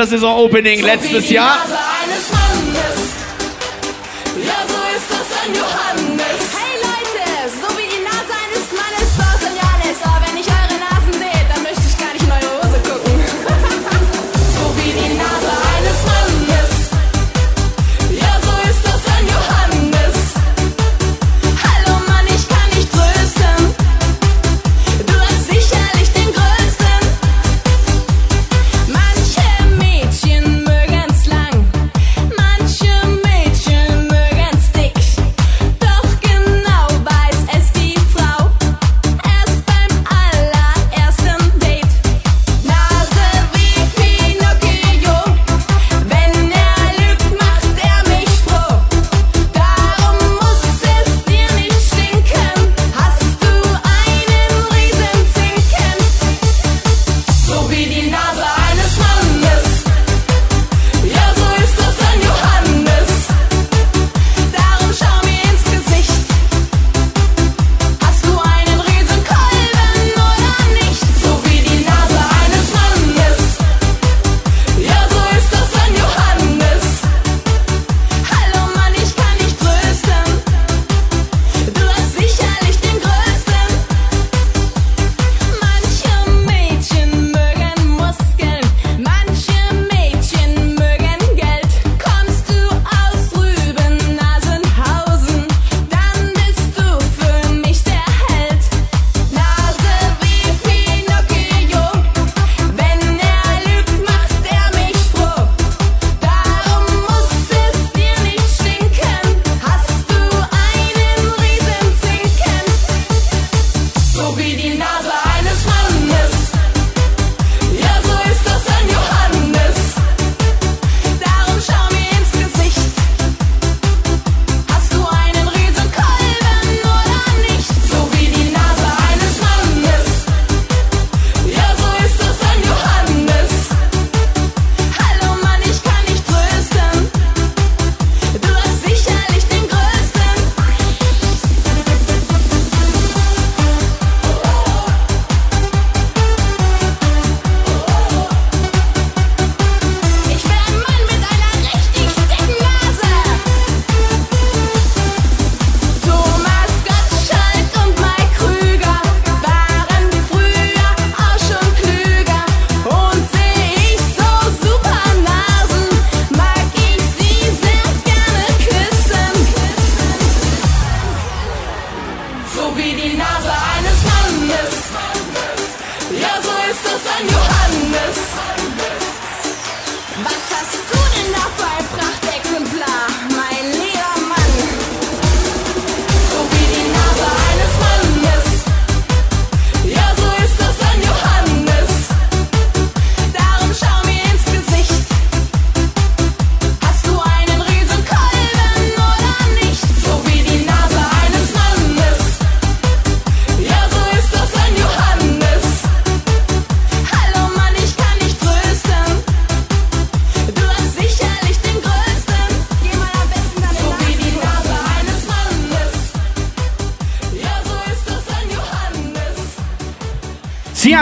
Wintersaison-Opening 0.00 0.80
letztes 0.82 1.28
Jahr. 1.28 1.58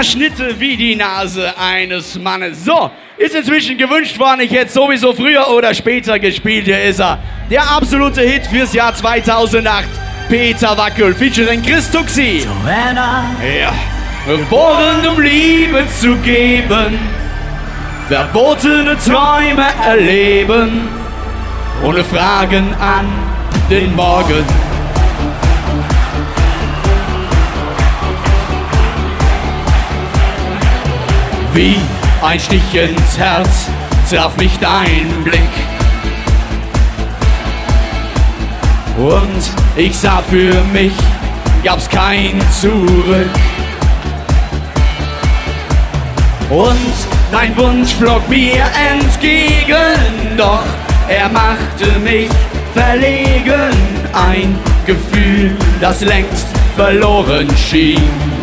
Schnitte 0.08 0.58
wie 0.58 0.76
die 0.76 0.96
Nase 0.96 1.52
eines 1.58 2.18
Mannes. 2.18 2.64
So, 2.64 2.90
ist 3.18 3.34
inzwischen 3.34 3.76
gewünscht 3.76 4.18
worden. 4.18 4.40
Ich 4.40 4.50
hätte 4.50 4.72
sowieso 4.72 5.12
früher 5.12 5.48
oder 5.48 5.74
später 5.74 6.18
gespielt. 6.18 6.64
Hier 6.64 6.82
ist 6.84 7.00
er. 7.00 7.18
Der 7.50 7.62
absolute 7.70 8.22
Hit 8.22 8.46
fürs 8.46 8.72
Jahr 8.72 8.94
2008. 8.94 9.86
Peter 10.28 10.76
Wackel, 10.76 11.14
featuring 11.14 11.62
Chris 11.62 11.90
Tuxi. 11.90 12.46
Ja. 13.60 13.72
Geboren, 14.26 15.06
um 15.06 15.20
Liebe 15.20 15.84
zu 16.00 16.16
geben. 16.16 16.98
Verbotene 18.08 18.96
Träume 18.98 19.66
erleben. 19.84 20.88
Ohne 21.82 22.04
Fragen 22.04 22.74
an 22.74 23.06
den 23.70 23.94
Morgen. 23.94 24.67
Wie 31.54 31.76
ein 32.22 32.38
Stich 32.38 32.74
ins 32.74 33.18
Herz 33.18 33.66
traf 34.10 34.36
mich 34.36 34.58
dein 34.58 35.08
Blick. 35.24 35.40
Und 38.96 39.50
ich 39.76 39.96
sah 39.96 40.22
für 40.22 40.62
mich, 40.72 40.92
gab's 41.62 41.88
kein 41.88 42.40
Zurück. 42.60 43.30
Und 46.50 46.94
dein 47.30 47.56
Wunsch 47.56 47.94
flog 47.94 48.28
mir 48.28 48.64
entgegen, 48.90 50.36
doch 50.36 50.64
er 51.08 51.28
machte 51.28 51.98
mich 52.00 52.28
verlegen. 52.74 53.76
Ein 54.12 54.58
Gefühl, 54.86 55.56
das 55.80 56.00
längst 56.00 56.46
verloren 56.76 57.48
schien. 57.56 58.37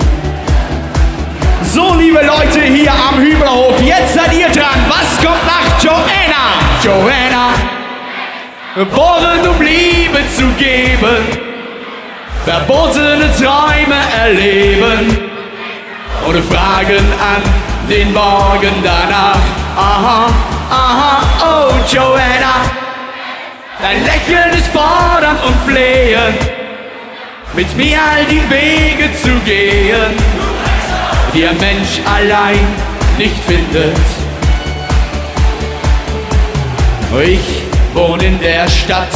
So, 1.75 1.93
liebe 1.93 2.21
Leute 2.25 2.61
hier 2.61 2.89
am 2.89 3.19
Hübelhof, 3.19 3.81
jetzt 3.81 4.13
seid 4.13 4.31
ihr 4.31 4.47
dran. 4.47 4.79
Was 4.87 5.17
kommt 5.17 5.45
nach 5.45 5.83
Joanna? 5.83 6.53
Joanna, 6.81 7.49
geboren 8.75 9.45
um 9.45 9.61
Liebe 9.61 10.19
zu 10.37 10.47
geben, 10.57 11.17
verbotene 12.45 13.29
Träume 13.37 13.99
erleben, 14.17 15.17
ohne 16.25 16.41
Fragen 16.43 17.05
an 17.19 17.43
den 17.89 18.13
Morgen 18.13 18.81
danach. 18.81 19.35
Aha, 19.75 20.27
aha, 20.71 21.23
oh 21.41 21.73
Joanna, 21.93 22.55
dein 23.81 24.01
Lächeln 24.05 24.53
ist 24.57 24.69
fordernd 24.69 25.43
und 25.43 25.69
flehend, 25.69 26.39
mit 27.51 27.75
mir 27.75 27.99
all 27.99 28.23
die 28.27 28.49
Wege 28.49 29.13
zu 29.21 29.31
gehen 29.43 30.34
die 31.35 31.45
ein 31.45 31.57
Mensch 31.57 31.99
allein 32.05 32.65
nicht 33.17 33.35
findet. 33.43 33.97
Ich 37.23 37.63
wohne 37.93 38.23
in 38.23 38.39
der 38.39 38.67
Stadt, 38.69 39.11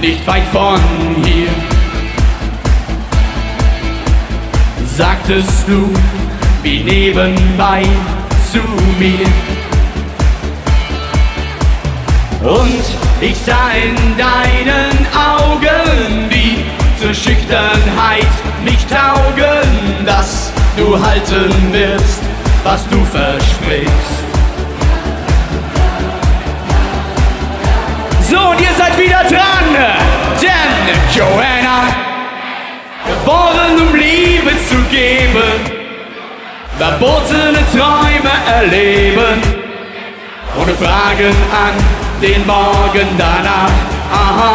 nicht 0.00 0.26
weit 0.26 0.46
von 0.52 0.80
hier. 1.24 1.48
Sagtest 4.96 5.66
du, 5.66 5.90
wie 6.62 6.82
nebenbei 6.82 7.84
zu 8.52 8.58
mir. 8.98 9.26
Und 12.42 12.84
ich 13.20 13.36
sah 13.36 13.70
in 13.70 13.96
deinen 14.16 15.06
Augen, 15.14 16.30
wie 16.30 16.64
zur 17.00 17.14
Schüchternheit 17.14 18.26
nicht 18.64 18.88
taugen, 18.90 20.04
dass 20.04 20.45
du 20.76 21.00
halten 21.00 21.72
wirst, 21.72 22.20
was 22.62 22.86
du 22.88 23.02
versprichst. 23.04 24.24
So, 28.28 28.38
und 28.50 28.60
ihr 28.60 28.74
seid 28.76 28.98
wieder 28.98 29.22
dran, 29.24 29.74
denn 30.40 30.96
Joanna, 31.14 31.86
geboren 33.06 33.88
um 33.88 33.94
Liebe 33.94 34.50
zu 34.68 34.76
geben, 34.90 35.60
verbotene 36.78 37.64
Träume 37.72 38.34
erleben, 38.54 39.40
ohne 40.60 40.74
Fragen 40.74 41.34
an 41.64 41.74
den 42.20 42.46
Morgen 42.46 43.08
danach. 43.16 43.70
Aha, 44.12 44.54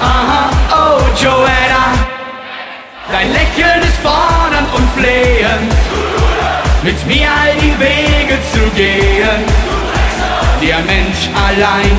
aha, 0.00 0.50
oh 0.70 1.00
Joanna, 1.22 1.94
dein 3.10 3.32
Lächeln 3.32 3.80
ist 3.82 3.98
fordernd 4.02 4.41
und 4.74 4.88
flehend, 4.96 5.72
mit 6.82 7.06
mir 7.06 7.28
all 7.28 7.54
die 7.56 7.78
Wege 7.78 8.38
zu 8.52 8.60
gehen, 8.74 9.44
die 10.60 10.72
ein 10.72 10.86
Mensch 10.86 11.28
allein 11.34 11.96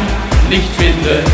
nicht 0.50 0.70
findet. 0.78 1.28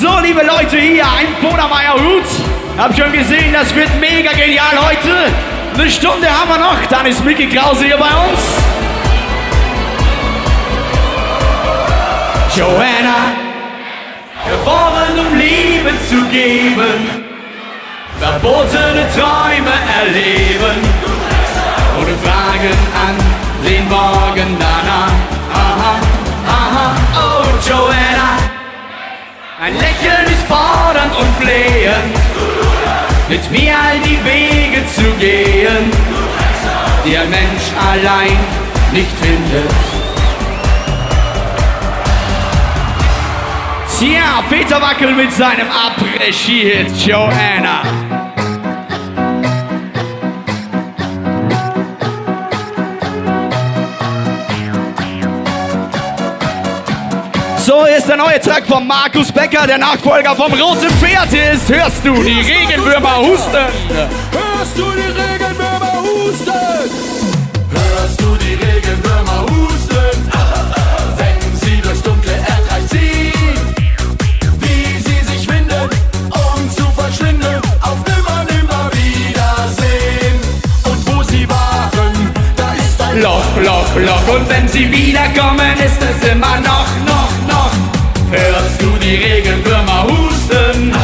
So, 0.00 0.18
liebe 0.20 0.40
Leute 0.40 0.78
hier, 0.78 1.04
ein 1.04 1.26
Bodermeier 1.42 1.94
Hut. 1.94 2.24
Hab 2.78 2.96
schon 2.96 3.12
gesehen, 3.12 3.52
das 3.52 3.74
wird 3.74 3.90
mega 4.00 4.32
genial 4.32 4.78
heute. 4.80 5.30
Eine 5.74 5.90
Stunde 5.90 6.26
haben 6.28 6.48
wir 6.48 6.58
noch, 6.58 6.86
dann 6.88 7.06
ist 7.06 7.24
Mickey 7.24 7.48
Krause 7.48 7.84
hier 7.84 7.98
bei 7.98 8.06
uns. 8.06 8.40
Joanna, 12.56 13.32
geboren 14.48 15.26
um 15.26 15.38
Liebe 15.90 16.08
zu 16.08 16.28
geben, 16.30 17.24
verbotene 18.18 19.06
Träume 19.14 19.74
erleben, 19.98 20.78
ohne 21.98 22.14
Fragen 22.22 22.76
an 22.94 23.16
den 23.64 23.88
Morgen 23.88 24.56
danach. 24.58 25.12
Aha, 25.52 25.96
aha, 26.46 26.94
oh 27.16 27.44
Joanna, 27.68 28.36
ein 29.60 29.74
Lächeln 29.74 30.26
ist 30.26 30.46
fordernd 30.46 31.14
und 31.16 31.36
flehend, 31.40 32.16
mit 33.28 33.50
mir 33.50 33.74
all 33.74 33.98
die 34.00 34.24
Wege 34.24 34.86
zu 34.94 35.02
gehen, 35.18 35.90
die 37.04 37.16
ein 37.16 37.30
Mensch 37.30 37.72
allein 37.90 38.38
nicht 38.92 39.16
findet. 39.20 39.99
Tja, 44.00 44.42
Peter 44.48 44.80
Wackel 44.80 45.12
mit 45.12 45.30
seinem 45.30 45.66
Après-Ski-Hit 45.68 47.06
Joanna. 47.06 47.82
So 57.58 57.84
ist 57.84 58.08
der 58.08 58.16
neue 58.16 58.40
Track 58.40 58.64
von 58.66 58.86
Markus 58.86 59.30
Becker, 59.30 59.66
der 59.66 59.76
Nachfolger 59.76 60.34
vom 60.34 60.50
Roten 60.54 60.88
Pferd 60.98 61.34
ist. 61.34 61.68
Hörst 61.68 62.02
du 62.02 62.14
die 62.22 62.40
Regenwürmer 62.40 63.18
husten? 63.18 63.66
Hörst 64.32 64.78
du 64.78 64.84
die 64.92 65.12
Regenwürmer 65.12 66.02
husten? 66.02 66.79
Loch, 83.56 83.64
Loch, 83.64 83.96
Loch. 83.96 84.34
Und 84.34 84.48
wenn 84.48 84.68
sie 84.68 84.90
wiederkommen, 84.90 85.76
ist 85.78 86.00
es 86.00 86.28
immer 86.30 86.60
noch, 86.60 86.86
noch, 87.06 87.32
noch. 87.48 87.72
Hörst 88.30 88.80
du 88.80 88.90
die 89.02 89.16
Regenwürmer 89.16 90.04
husten? 90.04 90.94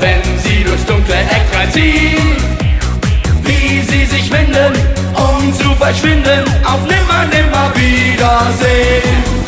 Wenn 0.00 0.22
sie 0.42 0.64
durchs 0.64 0.84
dunkle 0.84 1.14
Eckrein 1.14 1.72
ziehen, 1.72 2.36
wie 3.44 3.80
sie 3.82 4.04
sich 4.04 4.30
winden, 4.30 4.72
um 5.14 5.52
zu 5.54 5.74
verschwinden, 5.76 6.44
auf 6.64 6.80
nimmer, 6.82 7.24
nimmer 7.32 7.72
Wiedersehen. 7.74 9.41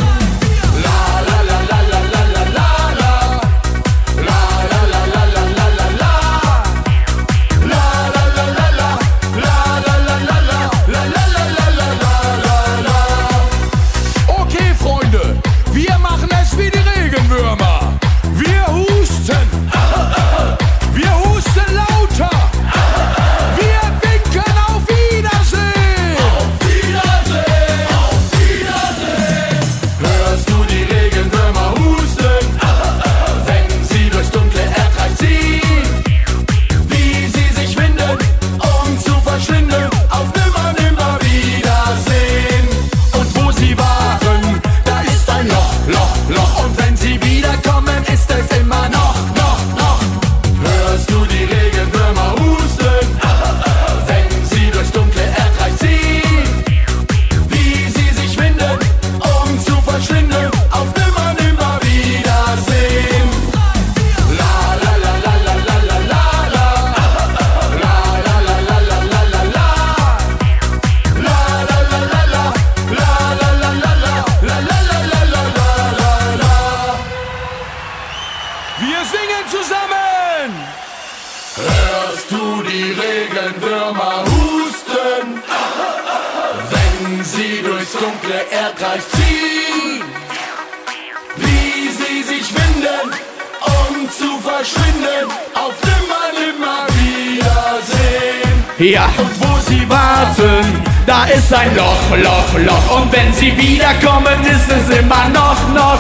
Zu 94.19 94.39
verschwinden. 94.39 95.27
Auf 95.55 95.75
nimmer, 95.83 96.27
nimmer 96.39 96.87
Wiedersehen. 96.99 98.55
Ja. 98.79 99.07
Und 99.19 99.41
wo 99.41 99.59
sie 99.69 99.89
warten, 99.89 100.83
Da 101.07 101.25
ist 101.25 101.53
ein 101.53 101.77
Loch, 101.77 102.17
Loch, 102.17 102.59
Loch. 102.65 102.97
Und 102.97 103.13
wenn 103.13 103.33
sie 103.35 103.57
wiederkommen, 103.57 104.41
ist 104.43 104.71
es 104.71 104.99
immer 104.99 105.29
noch, 105.29 105.59
noch. 105.75 105.99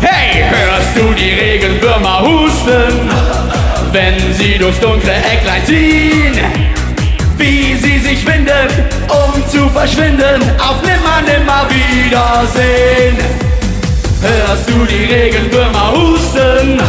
Hey, 0.00 0.44
hörst 0.50 0.96
du 0.96 1.12
die 1.14 1.34
Regenwürmer 1.34 2.20
husten? 2.22 3.08
Wenn 3.92 4.34
sie 4.34 4.58
durchs 4.58 4.80
dunkle 4.80 5.12
Ecklein 5.12 5.64
ziehen. 5.64 6.36
Wie 7.36 7.74
sie 7.76 7.98
sich 7.98 8.26
winden, 8.26 8.68
um 9.08 9.48
zu 9.48 9.68
verschwinden. 9.70 10.42
Auf 10.58 10.82
nimmer, 10.82 11.22
nimmer 11.24 11.66
Wiedersehen. 11.70 13.16
Hörst 14.20 14.68
du 14.68 14.84
die 14.84 15.04
Regenwürmer 15.04 15.92
husten? 15.92 16.80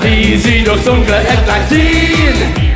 Wie 0.00 0.36
sie 0.36 0.62
durchs 0.64 0.84
dunkle 0.84 1.16
Ecklein 1.18 1.62
ziehen. 1.68 2.74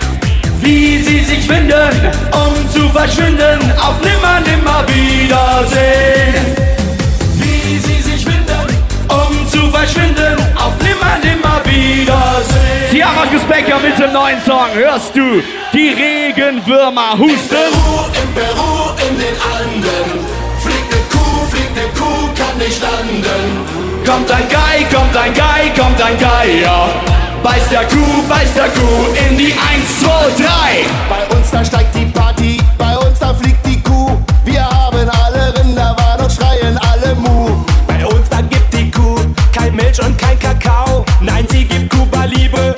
Wie 0.61 0.99
sie 1.03 1.21
sich 1.21 1.49
winden, 1.49 1.91
um 2.33 2.71
zu 2.71 2.89
verschwinden. 2.91 3.61
Auf 3.79 4.01
nimmer, 4.01 4.41
nimmer 4.41 4.85
Wiedersehen. 4.89 6.57
wie 7.35 7.79
sie 7.79 8.03
sich 8.03 8.25
winden, 8.27 8.67
Um 9.09 9.49
zu 9.49 9.71
verschwinden. 9.71 10.37
Auf 10.57 10.73
nimmer, 10.81 11.19
nimmer 11.23 11.61
Wiedersehen. 11.65 12.91
Tja, 12.91 13.09
Markus 13.15 13.43
Becker 13.43 13.79
mit 13.81 13.99
dem 13.99 14.13
neuen 14.13 14.41
Song. 14.45 14.69
Hörst 14.75 15.17
du 15.17 15.43
die 15.73 15.89
Regenwürmer 15.89 17.19
husten? 17.19 17.49
Peru, 17.49 18.07
in 18.21 18.29
Peru, 18.35 18.91
in 19.09 19.19
den 19.19 19.37
Anden. 19.57 20.27
Fliegt 20.63 20.91
ne 20.91 20.99
Kuh, 21.11 21.47
fliegt 21.51 21.75
ne 21.75 21.83
Kuh, 21.99 22.29
kann 22.37 22.57
nicht 22.59 22.81
landen. 22.81 23.92
Kommt 24.05 24.31
ein 24.31 24.49
Gei, 24.49 24.85
kommt 24.93 25.17
ein 25.17 25.33
Gei, 25.33 25.71
kommt 25.77 26.03
ein 26.03 26.19
Geier. 26.19 26.89
Beißt 27.43 27.71
der 27.71 27.85
Kuh, 27.85 28.23
beißt 28.29 28.57
der 28.57 28.69
Kuh 28.69 29.07
in 29.29 29.39
die 29.39 29.53
1, 29.53 30.01
2, 30.01 30.09
3. 30.45 30.49
Bei 31.09 31.37
uns 31.37 31.51
da 31.51 31.65
steigt 31.65 31.95
die 31.95 32.07
Party, 32.07 32.59
bei 32.77 32.97
uns 32.99 33.19
da 33.19 33.33
fliegt 33.33 33.65
die 33.65 33.81
Kuh. 33.81 34.19
Wir 34.45 34.65
haben 34.65 35.09
alle 35.09 35.55
Rinder, 35.57 35.97
waren 35.97 36.25
und 36.25 36.33
schreien 36.33 36.79
alle 36.79 37.15
Mu. 37.15 37.65
Bei 37.87 38.05
uns 38.07 38.29
dann 38.29 38.49
gibt 38.49 38.73
die 38.75 38.91
Kuh 38.91 39.19
kein 39.53 39.75
Milch 39.75 40.01
und 40.05 40.19
kein 40.19 40.39
Kakao. 40.39 41.05
Nein, 41.21 41.47
sie 41.51 41.65
gibt 41.65 41.91
Kuba 41.91 42.25
Liebe 42.25 42.75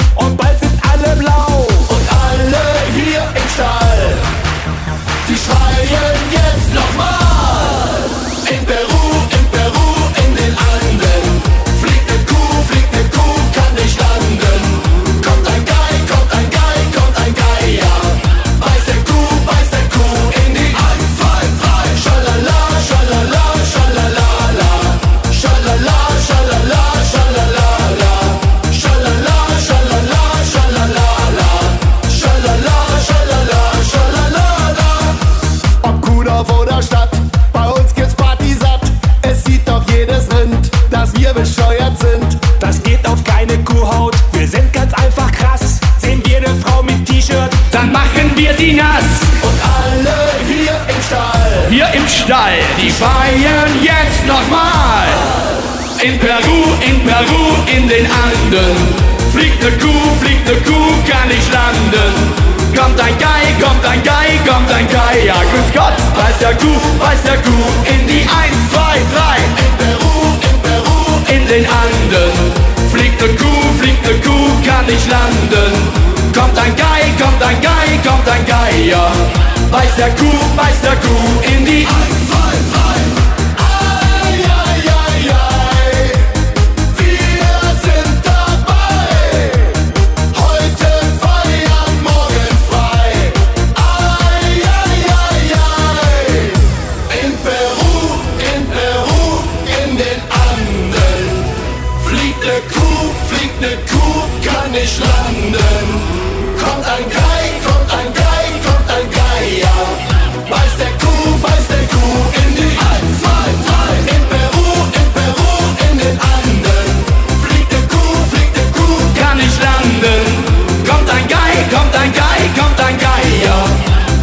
machen 48.34 48.36
wir 48.36 48.54
sie 48.54 48.72
nass. 48.72 49.04
Und 49.42 49.58
alle 49.62 50.16
hier 50.46 50.72
im 50.88 51.02
Stall. 51.02 51.66
Hier 51.70 51.88
im 51.94 52.08
Stall, 52.08 52.58
die 52.80 52.90
feiern 52.90 53.70
jetzt 53.82 54.26
nochmal. 54.26 55.06
In 56.02 56.18
Peru, 56.18 56.74
in 56.86 57.00
Peru, 57.04 57.56
in 57.66 57.88
den 57.88 58.06
Anden. 58.06 58.76
Fliegt 59.32 59.62
ne 59.62 59.70
Kuh, 59.78 60.14
fliegt 60.20 60.46
ne 60.46 60.54
Kuh, 60.62 60.92
kann 61.08 61.28
nicht 61.28 61.52
landen. 61.52 62.12
Kommt 62.76 63.00
ein 63.00 63.16
Gei, 63.18 63.54
kommt 63.60 63.84
ein 63.86 64.02
Gei, 64.02 64.38
kommt 64.46 64.70
ein 64.70 64.88
Gei. 64.88 65.26
Ja, 65.26 65.34
grüß 65.34 65.72
Gott, 65.72 65.94
weiß 66.16 66.38
der 66.40 66.54
Kuh, 66.54 66.80
weiß 66.98 67.22
der 67.22 67.38
Kuh. 67.38 67.66
In 67.84 68.06
die 68.06 68.22
1, 68.22 68.30
2, 68.72 68.80
3. 68.80 69.38
In 69.62 69.72
Peru, 69.78 70.34
in 70.42 70.60
Peru, 70.62 71.34
in 71.34 71.46
den 71.46 71.66
Anden. 71.66 72.73
Ne 73.24 73.30
Kuh, 73.36 73.72
fliegt 73.80 74.04
ne 74.06 74.20
Kuh, 74.20 74.50
kann 74.66 74.84
nicht 74.84 75.08
landen. 75.08 75.72
Kommt 76.34 76.58
ein 76.58 76.76
Gei, 76.76 77.10
kommt 77.18 77.42
ein 77.42 77.58
Gei, 77.62 77.98
kommt 78.06 78.28
ein 78.28 78.44
Geier. 78.44 79.10
Beißt 79.70 79.96
der 79.96 80.10
Kuh, 80.10 80.44
beißt 80.54 80.84
der 80.84 80.96
Kuh 80.96 81.56
in 81.56 81.64
die 81.64 81.86
1, 81.86 82.23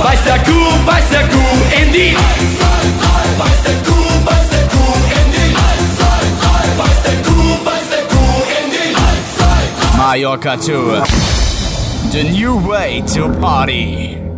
Beißt 0.04 0.26
der 0.26 0.40
Kuh, 0.40 0.72
beißt 0.86 1.12
der 1.14 1.28
Kuh 1.28 1.58
in 1.82 1.94
die 1.94 2.10
1, 2.10 2.18
2, 2.18 2.66
3. 3.02 3.38
Beißt 3.40 3.66
der 3.68 3.76
Kuh, 3.86 4.26
beißt 4.26 4.52
der 4.52 4.66
Kuh 4.74 4.96
in 5.18 5.32
die 5.32 5.50
1, 5.54 5.98
2, 5.98 6.06
3. 6.42 6.68
Beißt 6.80 7.04
der 7.06 7.18
Kuh, 7.26 7.56
beißt 7.66 7.92
der 7.92 8.04
Kuh 8.12 8.38
in 8.58 8.72
die 8.72 8.90
1, 8.96 9.38
2, 9.38 9.46
3. 9.92 9.98
Mallorca 9.98 10.58
Tour. 10.58 11.04
The 12.12 12.24
new 12.24 12.58
way 12.68 13.04
to 13.14 13.30
party. 13.40 14.31